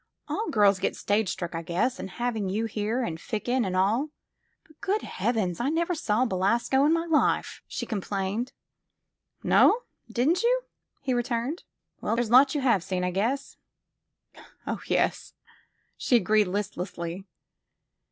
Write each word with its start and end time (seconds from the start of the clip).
A11 0.27 0.49
girls 0.49 0.79
get 0.79 0.95
stage 0.95 1.29
struck, 1.29 1.53
I 1.53 1.61
guess, 1.61 1.99
and 1.99 2.09
having 2.09 2.49
you 2.49 2.65
here, 2.65 3.03
and 3.03 3.19
Ficken, 3.19 3.63
and 3.67 3.75
all" 3.75 4.09
But, 4.65 4.81
good 4.81 5.03
heavens, 5.03 5.59
I 5.59 5.69
never 5.69 5.93
saw 5.93 6.25
Belasco 6.25 6.85
in 6.85 6.91
my 6.91 7.05
life!" 7.05 7.61
she 7.67 7.85
complained. 7.85 8.51
''No? 9.53 9.81
Didn 10.11 10.33
't 10.33 10.41
you?" 10.41 10.63
he 11.03 11.13
returned. 11.13 11.65
''T7ell, 12.01 12.15
there 12.15 12.23
's 12.23 12.29
lots 12.31 12.55
you 12.55 12.61
have 12.61 12.83
seen, 12.83 13.03
I 13.03 13.11
guess." 13.11 13.57
0h, 14.65 14.89
yes," 14.89 15.33
she 15.99 16.15
agreed 16.15 16.47
listlessly. 16.47 17.25